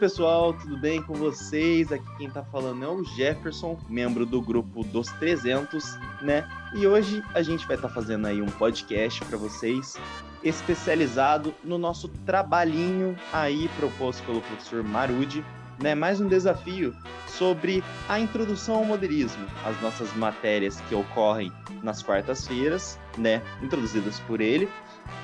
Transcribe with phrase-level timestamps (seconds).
[0.00, 1.92] Pessoal, tudo bem com vocês?
[1.92, 6.48] Aqui quem tá falando é o Jefferson, membro do grupo dos 300, né?
[6.74, 9.98] E hoje a gente vai estar tá fazendo aí um podcast para vocês
[10.42, 15.44] especializado no nosso trabalhinho aí proposto pelo professor Marudi,
[15.78, 15.94] né?
[15.94, 22.98] Mais um desafio sobre a introdução ao modelismo, as nossas matérias que ocorrem nas quartas-feiras,
[23.18, 23.42] né?
[23.62, 24.66] Introduzidas por ele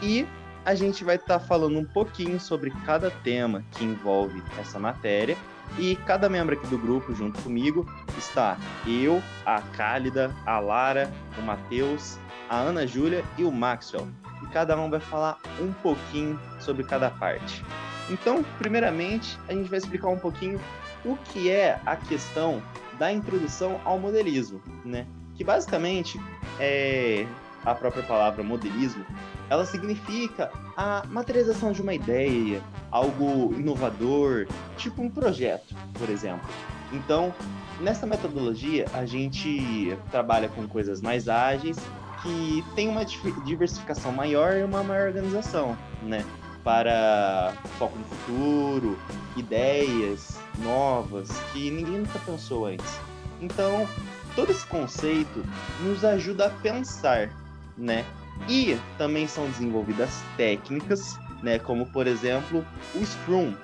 [0.03, 0.27] e
[0.67, 5.37] a gente vai estar tá falando um pouquinho sobre cada tema que envolve essa matéria.
[5.79, 11.43] E cada membro aqui do grupo, junto comigo, está eu, a Cálida, a Lara, o
[11.43, 14.09] Matheus, a Ana Júlia e o Maxwell.
[14.43, 17.65] E cada um vai falar um pouquinho sobre cada parte.
[18.11, 20.61] Então, primeiramente, a gente vai explicar um pouquinho
[21.05, 22.61] o que é a questão
[22.99, 25.07] da introdução ao modelismo, né?
[25.37, 26.21] Que basicamente
[26.59, 27.25] é
[27.67, 29.05] a própria palavra modelismo
[29.51, 36.49] ela significa a materialização de uma ideia, algo inovador, tipo um projeto, por exemplo.
[36.93, 37.35] Então,
[37.81, 41.77] nessa metodologia, a gente trabalha com coisas mais ágeis,
[42.23, 46.25] que tem uma diversificação maior e uma maior organização, né?
[46.65, 48.99] Para foco no futuro,
[49.37, 52.99] ideias novas que ninguém nunca pensou antes.
[53.41, 53.87] Então,
[54.35, 55.45] todo esse conceito
[55.83, 57.31] nos ajuda a pensar,
[57.77, 58.05] né?
[58.49, 62.65] E também são desenvolvidas técnicas, né, como por exemplo
[62.95, 63.55] o Scrum,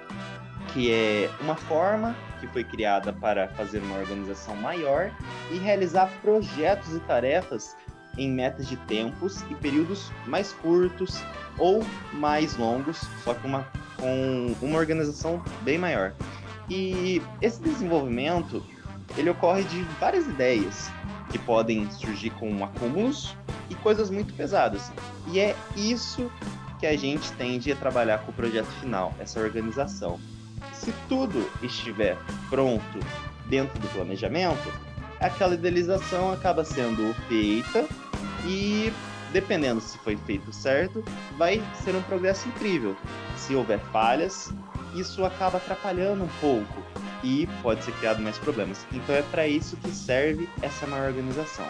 [0.73, 5.11] que é uma forma que foi criada para fazer uma organização maior
[5.51, 7.77] e realizar projetos e tarefas
[8.19, 11.23] em metas de tempos e períodos mais curtos
[11.59, 16.13] ou mais longos, só uma, com uma organização bem maior.
[16.69, 18.65] E esse desenvolvimento
[19.17, 20.91] ele ocorre de várias ideias
[21.31, 23.37] que podem surgir com acúmulos
[23.73, 24.93] e coisas muito pesadas.
[25.29, 26.31] E é isso
[26.79, 30.21] que a gente tende a trabalhar com o projeto final, essa organização.
[30.75, 32.17] Se tudo estiver
[32.51, 32.99] pronto
[33.47, 34.73] dentro do planejamento,
[35.19, 37.87] aquela idealização acaba sendo feita
[38.45, 38.93] e,
[39.33, 41.03] dependendo se foi feito certo,
[41.39, 42.97] vai ser um progresso incrível.
[43.37, 44.53] Se houver falhas,
[44.95, 46.83] isso acaba atrapalhando um pouco
[47.25, 48.85] e pode ser criado mais problemas.
[48.93, 51.67] Então é para isso que serve essa maior organização.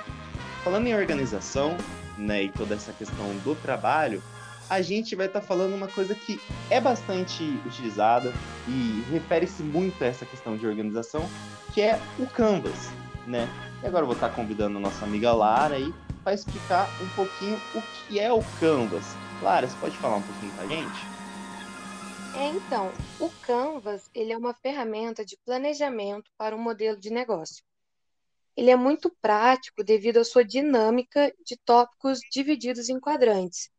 [0.65, 1.77] Falando em organização,
[2.17, 4.23] né, e toda essa questão do trabalho,
[4.71, 6.41] a gente vai estar tá falando uma coisa que
[6.71, 8.33] é bastante utilizada
[8.69, 11.28] e refere-se muito a essa questão de organização,
[11.75, 12.91] que é o Canvas,
[13.27, 13.49] né?
[13.83, 15.93] E agora eu vou estar tá convidando a nossa amiga Lara aí
[16.23, 19.17] para explicar um pouquinho o que é o Canvas.
[19.43, 21.23] Lara, você pode falar um pouquinho para a gente?
[22.34, 22.91] É, então,
[23.21, 27.62] o Canvas ele é uma ferramenta de planejamento para um modelo de negócio.
[28.57, 33.71] Ele é muito prático devido à sua dinâmica de tópicos divididos em quadrantes.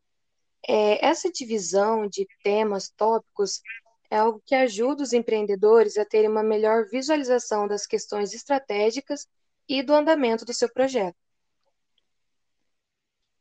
[0.67, 3.61] É, essa divisão de temas, tópicos,
[4.09, 9.27] é algo que ajuda os empreendedores a terem uma melhor visualização das questões estratégicas
[9.67, 11.17] e do andamento do seu projeto.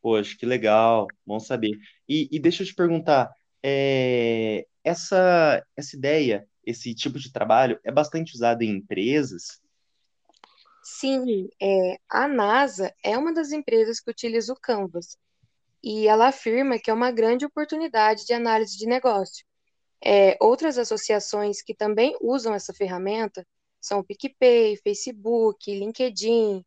[0.01, 1.79] Poxa, que legal, bom saber.
[2.09, 3.31] E, e deixa eu te perguntar,
[3.63, 9.61] é, essa, essa ideia, esse tipo de trabalho é bastante usado em empresas?
[10.83, 15.17] Sim, é, a NASA é uma das empresas que utiliza o Canvas
[15.83, 19.45] e ela afirma que é uma grande oportunidade de análise de negócio.
[20.05, 23.47] É, outras associações que também usam essa ferramenta
[23.81, 26.65] são o PicPay, Facebook, LinkedIn,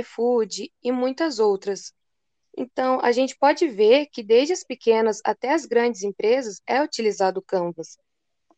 [0.00, 1.92] iFood e muitas outras.
[2.56, 7.40] Então, a gente pode ver que desde as pequenas até as grandes empresas é utilizado
[7.40, 7.98] o Canvas.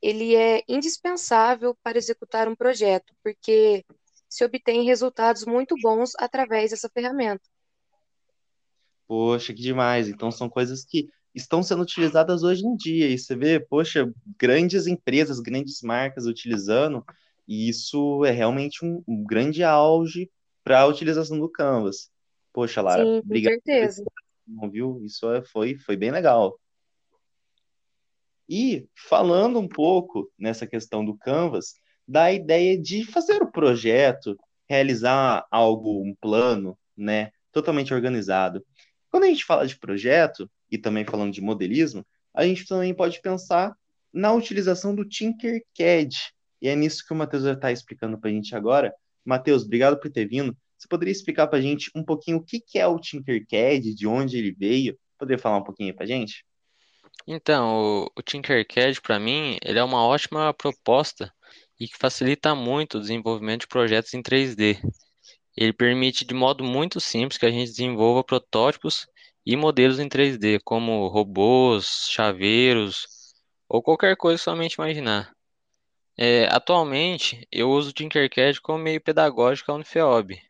[0.03, 3.85] Ele é indispensável para executar um projeto, porque
[4.33, 7.43] se obtém resultados muito bons através dessa ferramenta.
[9.07, 10.09] Poxa, que demais!
[10.09, 13.09] Então, são coisas que estão sendo utilizadas hoje em dia.
[13.09, 17.05] E você vê, poxa, grandes empresas, grandes marcas utilizando,
[17.47, 20.31] e isso é realmente um, um grande auge
[20.65, 22.11] para a utilização do Canvas.
[22.55, 23.53] Poxa, Lara, Sim, com obrigado.
[23.53, 24.03] certeza.
[24.47, 24.99] Não viu?
[25.05, 26.59] Isso é, foi, foi bem legal.
[28.49, 31.75] E falando um pouco nessa questão do Canvas,
[32.07, 34.37] da ideia de fazer o projeto,
[34.69, 38.65] realizar algo, um plano, né, totalmente organizado.
[39.11, 42.05] Quando a gente fala de projeto e também falando de modelismo,
[42.35, 43.77] a gente também pode pensar
[44.13, 46.15] na utilização do Tinkercad.
[46.61, 48.95] E é nisso que o Matheus vai estar explicando para a gente agora.
[49.25, 50.57] Matheus, obrigado por ter vindo.
[50.79, 54.39] Você poderia explicar para a gente um pouquinho o que, é o Tinkercad, de onde
[54.39, 54.99] ele veio?
[55.19, 56.45] Poderia falar um pouquinho para a gente?
[57.27, 61.33] Então, o, o Tinkercad, para mim, ele é uma ótima proposta
[61.83, 64.81] e que facilita muito o desenvolvimento de projetos em 3D.
[65.57, 69.05] Ele permite de modo muito simples que a gente desenvolva protótipos
[69.45, 73.35] e modelos em 3D, como robôs, chaveiros
[73.69, 75.33] ou qualquer coisa somente imaginar.
[76.17, 80.41] É, atualmente, eu uso o Tinkercad como meio pedagógico à Unifeob,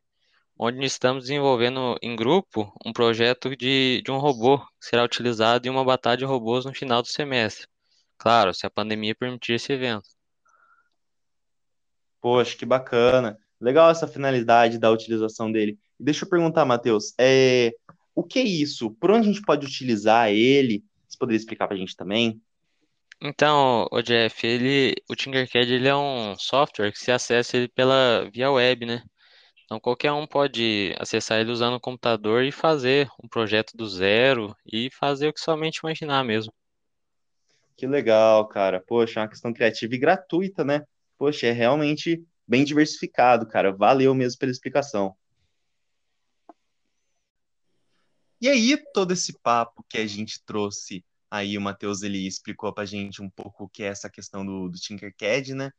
[0.59, 5.71] onde estamos desenvolvendo em grupo um projeto de, de um robô que será utilizado em
[5.71, 7.67] uma batalha de robôs no final do semestre.
[8.19, 10.07] Claro, se a pandemia permitir esse evento.
[12.23, 13.37] Poxa, que bacana.
[13.61, 15.79] Legal essa finalidade da utilização dele.
[16.01, 17.73] Deixa eu perguntar, Matheus, é,
[18.15, 18.93] o que é isso?
[18.93, 20.83] Por onde a gente pode utilizar ele?
[21.07, 22.41] Você poderia explicar para a gente também?
[23.21, 28.29] Então, o Jeff, ele, o Tinkercad ele é um software que se acessa ele pela
[28.33, 29.03] via web, né?
[29.65, 34.55] Então qualquer um pode acessar ele usando o computador e fazer um projeto do zero
[34.67, 36.53] e fazer o que somente imaginar mesmo.
[37.77, 38.81] Que legal, cara.
[38.81, 40.83] Poxa, é uma questão criativa e gratuita, né?
[41.23, 43.71] Poxa, é realmente bem diversificado, cara.
[43.71, 45.17] Valeu mesmo pela explicação.
[48.41, 52.85] E aí, todo esse papo que a gente trouxe aí, o Matheus ele explicou pra
[52.85, 55.71] gente um pouco o que é essa questão do, do Tinkercad, né?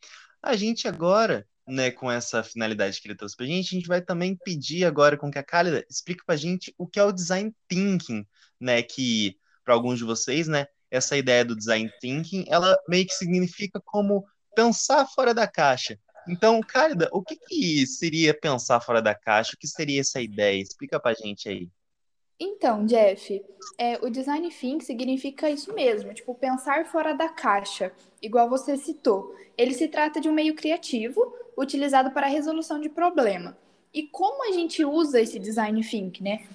[0.41, 4.01] A gente agora, né, com essa finalidade que ele trouxe pra gente, a gente vai
[4.01, 7.53] também pedir agora com que a Cálida explique pra gente o que é o design
[7.67, 8.25] thinking,
[8.57, 13.13] né, que para alguns de vocês, né, essa ideia do design thinking, ela meio que
[13.13, 14.23] significa como
[14.55, 15.97] pensar fora da caixa.
[16.27, 19.55] Então, Cálida, o que, que seria pensar fora da caixa?
[19.55, 20.61] O que seria essa ideia?
[20.61, 21.69] Explica pra gente aí.
[22.39, 23.43] Então, Jeff,
[23.77, 27.91] é, o design thinking significa isso mesmo, tipo, pensar fora da caixa,
[28.21, 29.35] igual você citou.
[29.57, 33.55] Ele se trata de um meio criativo utilizado para a resolução de problema.
[33.93, 36.47] E como a gente usa esse design thinking, né?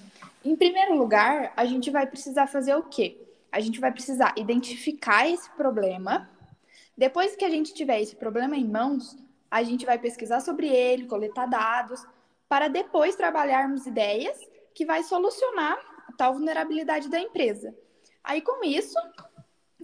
[0.43, 3.17] Em primeiro lugar, a gente vai precisar fazer o quê?
[3.51, 6.29] A gente vai precisar identificar esse problema.
[6.99, 9.15] Depois que a gente tiver esse problema em mãos,
[9.49, 12.05] a gente vai pesquisar sobre ele, coletar dados,
[12.49, 14.37] para depois trabalharmos ideias
[14.75, 15.79] que vai solucionar
[16.09, 17.73] a tal vulnerabilidade da empresa.
[18.21, 18.99] Aí, com isso,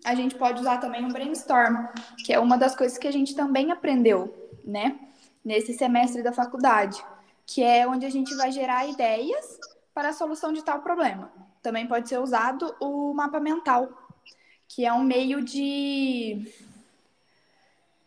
[0.04, 1.88] a gente pode usar também um brainstorm,
[2.26, 5.00] que é uma das coisas que a gente também aprendeu, né,
[5.42, 7.02] nesse semestre da faculdade,
[7.46, 9.58] que é onde a gente vai gerar ideias
[9.94, 11.32] para a solução de tal problema.
[11.62, 13.88] Também pode ser usado o mapa mental,
[14.68, 16.46] que é um meio de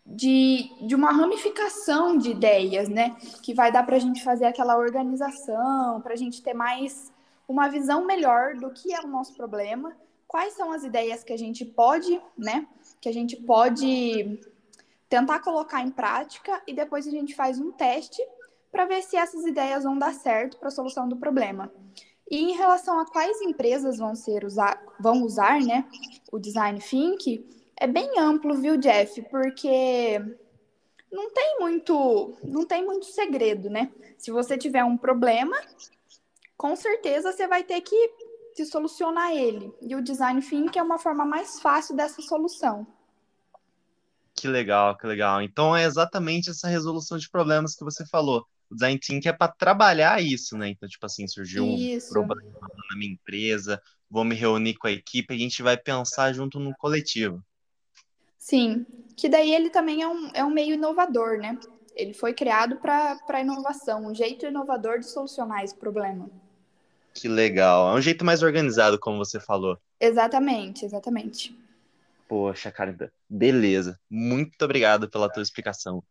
[0.08, 3.14] de, de uma ramificação de ideias, né?
[3.43, 7.12] Que vai dar para a gente fazer aquela organização, para a gente ter mais
[7.46, 9.94] uma visão melhor do que é o nosso problema,
[10.26, 12.66] quais são as ideias que a gente pode, né?
[13.00, 14.40] Que a gente pode
[15.08, 18.22] tentar colocar em prática e depois a gente faz um teste
[18.70, 21.70] para ver se essas ideias vão dar certo para a solução do problema.
[22.31, 25.87] E em relação a quais empresas vão ser usar, vão usar, né,
[26.30, 27.42] o design thinking,
[27.80, 29.20] é bem amplo, viu, Jeff?
[29.30, 30.18] Porque
[31.11, 33.90] não tem muito, não tem muito segredo, né?
[34.18, 35.56] Se você tiver um problema,
[36.56, 38.11] com certeza você vai ter que
[38.54, 39.73] se solucionar ele.
[39.80, 42.87] E o design thinking é uma forma mais fácil dessa solução.
[44.35, 45.40] Que legal, que legal.
[45.40, 48.44] Então é exatamente essa resolução de problemas que você falou.
[48.70, 50.68] O design thinking é para trabalhar isso, né?
[50.68, 52.11] Então, tipo assim, surgiu isso.
[52.11, 53.80] um problema na minha empresa,
[54.11, 57.42] vou me reunir com a equipe, a gente vai pensar junto no coletivo.
[58.38, 61.59] Sim, que daí ele também é um, é um meio inovador, né?
[61.95, 66.30] Ele foi criado para inovação, um jeito inovador de solucionar esse problema.
[67.12, 67.90] Que legal.
[67.90, 69.76] É um jeito mais organizado, como você falou.
[70.00, 71.59] Exatamente, exatamente.
[72.28, 72.97] Poxa, cara,
[73.28, 73.99] beleza.
[74.09, 76.04] Muito obrigado pela tua explicação.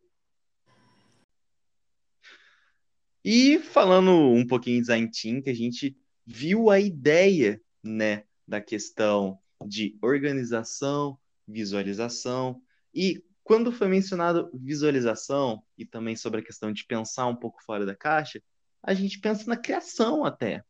[3.24, 8.60] E falando um pouquinho de design team, que a gente viu a ideia, né, da
[8.60, 11.17] questão de organização,
[11.48, 12.62] visualização.
[12.94, 17.86] E quando foi mencionado visualização e também sobre a questão de pensar um pouco fora
[17.86, 18.42] da caixa,
[18.84, 20.63] a gente pensa na criação até.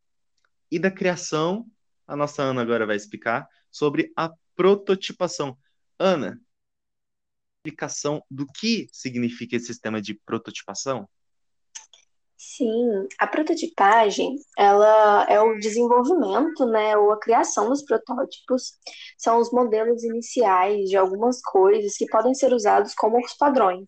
[0.69, 1.65] E da criação,
[2.05, 5.57] a nossa Ana agora vai explicar sobre a prototipação.
[5.97, 6.39] Ana,
[7.57, 11.09] explicação do que significa esse sistema de prototipação?
[12.39, 18.73] Sim, a prototipagem, ela é o desenvolvimento, né, ou a criação dos protótipos,
[19.17, 23.87] são os modelos iniciais de algumas coisas que podem ser usados como os padrões.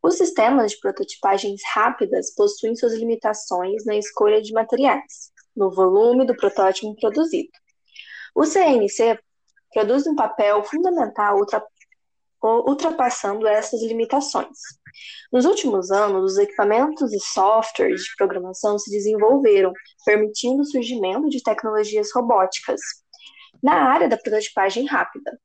[0.00, 6.36] Os sistemas de prototipagens rápidas possuem suas limitações na escolha de materiais, no volume do
[6.36, 7.50] protótipo produzido.
[8.36, 9.18] O CNC
[9.72, 11.44] produz um papel fundamental
[12.42, 14.58] ultrapassando essas limitações.
[15.32, 19.72] Nos últimos anos, os equipamentos e softwares de programação se desenvolveram,
[20.04, 22.80] permitindo o surgimento de tecnologias robóticas
[23.62, 25.38] na área da prototipagem rápida.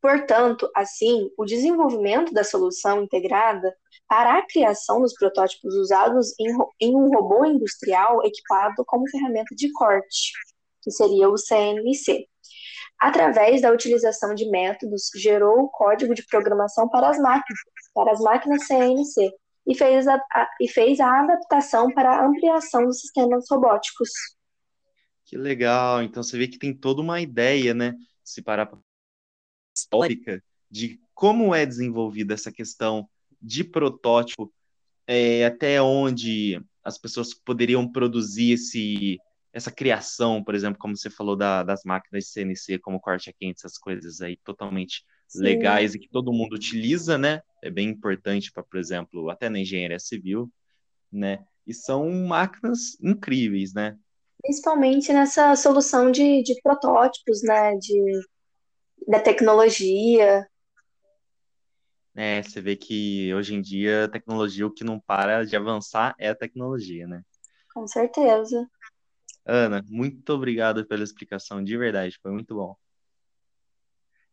[0.00, 3.74] Portanto, assim, o desenvolvimento da solução integrada
[4.08, 9.70] para a criação dos protótipos usados em, em um robô industrial equipado como ferramenta de
[9.72, 10.32] corte,
[10.80, 12.28] que seria o CNC,
[12.98, 17.60] através da utilização de métodos, gerou o código de programação para as máquinas,
[17.94, 19.32] para as máquinas CNC,
[19.66, 24.10] e fez a, a, e fez a adaptação para a ampliação dos sistemas robóticos.
[25.24, 26.02] Que legal!
[26.02, 27.94] Então você vê que tem toda uma ideia, né?
[28.22, 28.78] Se parar para
[29.76, 33.08] histórica de como é desenvolvida essa questão
[33.40, 34.52] de protótipo,
[35.06, 39.18] é, até onde as pessoas poderiam produzir esse,
[39.56, 43.60] essa criação, por exemplo, como você falou da, das máquinas CNC, como corte a quente,
[43.60, 45.44] essas coisas aí totalmente Sim.
[45.44, 47.40] legais e que todo mundo utiliza, né?
[47.62, 50.52] É bem importante para, por exemplo, até na engenharia civil,
[51.10, 51.42] né?
[51.66, 53.96] E são máquinas incríveis, né?
[54.42, 57.74] Principalmente nessa solução de, de protótipos, né?
[57.76, 57.98] De,
[59.08, 60.46] da tecnologia.
[62.14, 66.14] É, você vê que hoje em dia a tecnologia, o que não para de avançar
[66.18, 67.22] é a tecnologia, né?
[67.72, 68.68] Com certeza.
[69.46, 72.76] Ana, muito obrigado pela explicação, de verdade, foi muito bom.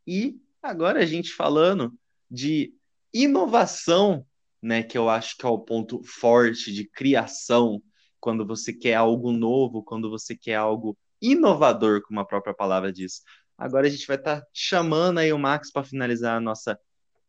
[0.08, 1.94] E agora a gente falando
[2.30, 2.74] de
[3.14, 4.26] inovação,
[4.62, 7.82] né, que eu acho que é o ponto forte de criação,
[8.20, 13.22] quando você quer algo novo, quando você quer algo inovador, como a própria palavra diz.
[13.58, 16.80] Agora a gente vai estar tá chamando aí o Max para finalizar a nossa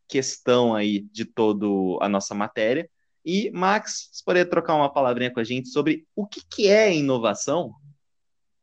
[0.07, 2.89] questão aí de todo a nossa matéria.
[3.25, 6.95] E, Max, você poderia trocar uma palavrinha com a gente sobre o que, que é
[6.95, 7.73] inovação?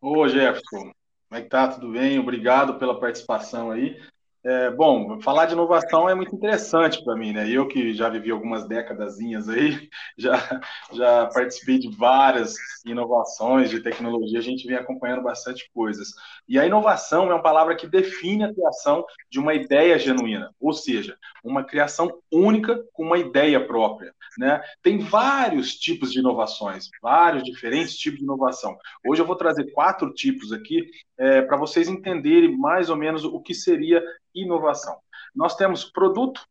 [0.01, 0.93] Ô, Jefferson,
[1.29, 1.67] como é que tá?
[1.67, 2.19] Tudo bem?
[2.19, 4.01] Obrigado pela participação aí.
[4.45, 7.49] É, bom, falar de inovação é muito interessante para mim, né?
[7.49, 10.61] Eu que já vivi algumas décadas aí, já,
[10.93, 16.09] já participei de várias inovações de tecnologia, a gente vem acompanhando bastante coisas.
[16.49, 20.73] E a inovação é uma palavra que define a criação de uma ideia genuína, ou
[20.73, 24.13] seja, uma criação única com uma ideia própria.
[24.37, 24.61] Né?
[24.83, 28.77] Tem vários tipos de inovações, vários diferentes tipos de inovação.
[29.07, 30.85] Hoje eu vou trazer quatro tipos aqui
[31.17, 34.03] é, para vocês entenderem mais ou menos o que seria
[34.35, 34.99] inovação.
[35.35, 36.43] Nós temos produto,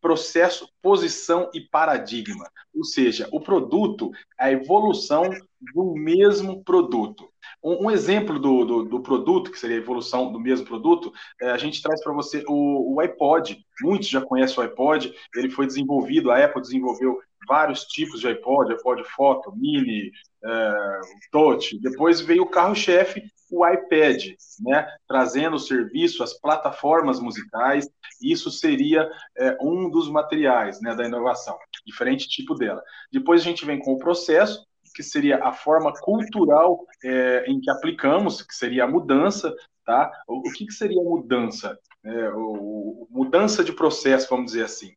[0.00, 2.50] processo, posição e paradigma.
[2.74, 5.30] Ou seja, o produto é a evolução
[5.74, 7.28] do mesmo produto.
[7.62, 11.50] Um, um exemplo do, do, do, produto, que seria a evolução do mesmo produto, é,
[11.50, 13.62] a gente traz para você o, o, iPod.
[13.82, 18.72] Muitos já conhecem o iPod, ele foi desenvolvido, a Apple desenvolveu vários tipos de iPod,
[18.72, 20.10] iPod Photo, Mini,
[20.44, 21.78] é, Touch.
[21.80, 27.88] Depois veio o carro-chefe, o iPad, né, trazendo o serviço, as plataformas musicais.
[28.22, 32.82] Isso seria é, um dos materiais né, da inovação, diferente tipo dela.
[33.12, 37.70] Depois a gente vem com o processo, que seria a forma cultural é, em que
[37.70, 39.54] aplicamos, que seria a mudança,
[39.84, 40.10] tá?
[40.26, 41.78] O, o que, que seria mudança?
[42.04, 44.92] É, o, mudança de processo, vamos dizer assim.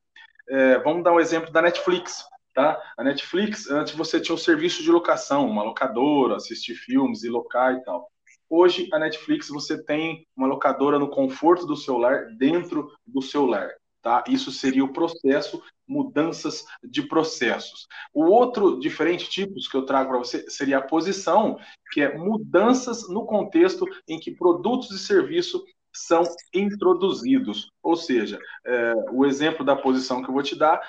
[0.49, 2.25] É, vamos dar um exemplo da Netflix.
[2.53, 2.79] Tá?
[2.97, 7.73] A Netflix, antes você tinha um serviço de locação, uma locadora, assistir filmes e locar
[7.73, 8.07] e tal.
[8.47, 13.71] Hoje, a Netflix, você tem uma locadora no conforto do celular, dentro do celular.
[14.03, 14.23] Tá?
[14.27, 17.87] Isso seria o processo, mudanças de processos.
[18.13, 21.57] O outro diferente tipos que eu trago para você seria a posição,
[21.91, 25.63] que é mudanças no contexto em que produtos e serviços
[25.95, 27.69] são introduzidos.
[27.81, 30.81] Ou seja, é, o exemplo da posição que eu vou te dar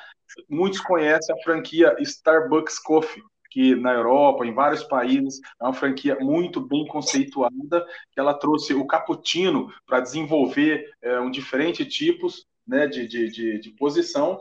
[0.48, 6.16] muitos conhecem a franquia Starbucks Coffee, que na Europa, em vários países, é uma franquia
[6.20, 12.88] muito bem conceituada, que ela trouxe o cappuccino para desenvolver é, um diferente tipos né,
[12.88, 14.40] de, de, de, de posição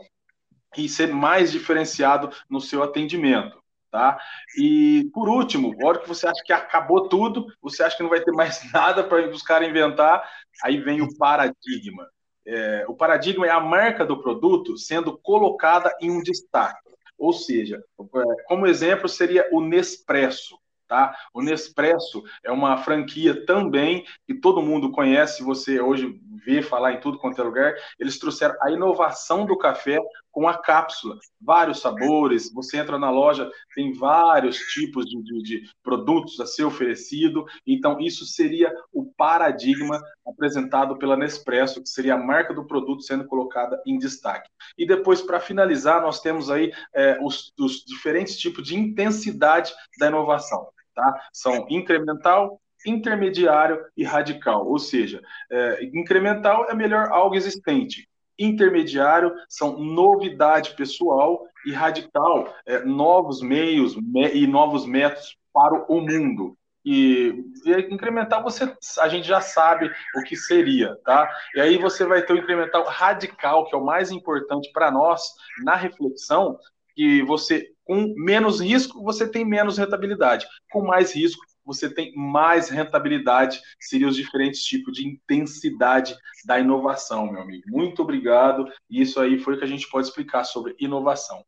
[0.76, 3.62] e ser mais diferenciado no seu atendimento.
[3.88, 4.18] Tá?
[4.58, 8.10] E por último, a hora que você acha que acabou tudo, você acha que não
[8.10, 10.28] vai ter mais nada para os caras inventar,
[10.64, 12.04] aí vem o paradigma.
[12.46, 16.90] É, o paradigma é a marca do produto sendo colocada em um destaque.
[17.18, 20.58] Ou seja, é, como exemplo seria o Nespresso.
[20.94, 21.12] Tá?
[21.34, 27.00] O Nespresso é uma franquia também que todo mundo conhece, você hoje vê falar em
[27.00, 27.74] tudo quanto é lugar.
[27.98, 29.98] Eles trouxeram a inovação do café
[30.30, 32.52] com a cápsula, vários sabores.
[32.52, 37.44] Você entra na loja, tem vários tipos de, de, de produtos a ser oferecido.
[37.66, 43.26] Então, isso seria o paradigma apresentado pela Nespresso, que seria a marca do produto sendo
[43.26, 44.48] colocada em destaque.
[44.78, 50.06] E depois, para finalizar, nós temos aí é, os, os diferentes tipos de intensidade da
[50.06, 50.68] inovação.
[50.94, 51.20] Tá?
[51.32, 54.66] São incremental, intermediário e radical.
[54.66, 55.20] Ou seja,
[55.50, 58.08] é, incremental é melhor algo existente.
[58.38, 66.00] Intermediário são novidade pessoal e radical, é, novos meios me, e novos métodos para o
[66.00, 66.56] mundo.
[66.84, 68.70] E, e incremental você
[69.00, 71.30] a gente já sabe o que seria, tá?
[71.54, 75.22] E aí você vai ter o incremental radical, que é o mais importante para nós
[75.64, 76.58] na reflexão,
[76.94, 82.68] que você com menos risco você tem menos rentabilidade, com mais risco você tem mais
[82.68, 87.64] rentabilidade, seriam os diferentes tipos de intensidade da inovação, meu amigo.
[87.68, 88.70] Muito obrigado.
[88.90, 91.44] E isso aí foi o que a gente pode explicar sobre inovação.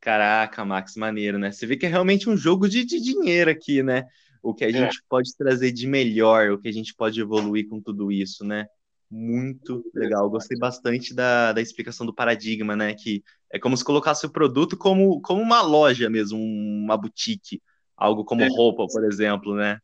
[0.00, 1.52] Caraca, Max, maneiro, né?
[1.52, 4.04] Você vê que é realmente um jogo de, de dinheiro aqui, né?
[4.42, 4.72] O que a é.
[4.72, 8.66] gente pode trazer de melhor, o que a gente pode evoluir com tudo isso, né?
[9.14, 10.30] Muito legal.
[10.30, 12.94] Gostei bastante da, da explicação do paradigma, né?
[12.94, 17.60] Que é como se colocasse o produto como, como uma loja mesmo, uma boutique,
[17.94, 18.48] algo como é.
[18.48, 19.78] roupa, por exemplo, né?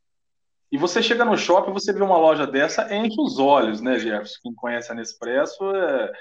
[0.72, 4.38] E você chega no shopping, você vê uma loja dessa, enche os olhos, né, Jefferson?
[4.42, 6.12] Quem conhece a Nespresso é,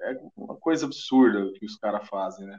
[0.00, 2.58] é uma coisa absurda que os caras fazem, né?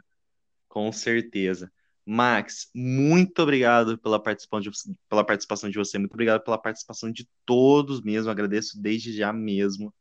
[0.69, 1.69] Com certeza.
[2.09, 4.71] Max, muito obrigado pela participação, de,
[5.09, 9.93] pela participação de você, muito obrigado pela participação de todos mesmo, agradeço desde já mesmo.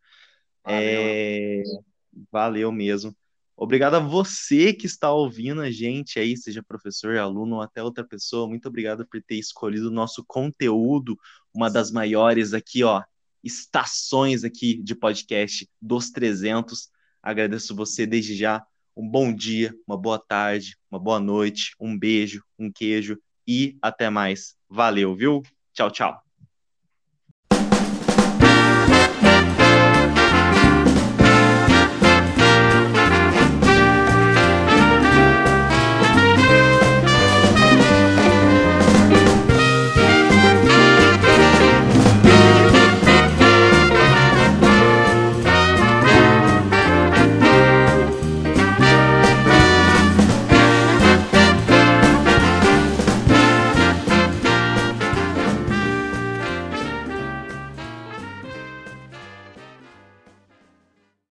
[0.65, 1.63] Valeu, é...
[2.31, 3.15] Valeu mesmo.
[3.57, 8.05] Obrigado a você que está ouvindo a gente aí, seja professor, aluno ou até outra
[8.05, 8.47] pessoa.
[8.47, 11.19] Muito obrigado por ter escolhido o nosso conteúdo,
[11.53, 13.03] uma das maiores aqui, ó,
[13.43, 16.89] estações aqui de podcast dos 300.
[17.23, 18.65] Agradeço você desde já
[18.97, 24.11] um bom dia, uma boa tarde, uma boa noite, um beijo, um queijo e até
[24.11, 24.57] mais.
[24.69, 25.43] Valeu, viu?
[25.75, 26.26] Tchau, tchau.